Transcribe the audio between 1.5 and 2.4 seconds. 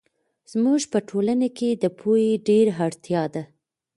کې د پوهې